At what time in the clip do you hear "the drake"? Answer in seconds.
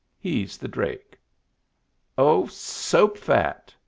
0.57-1.19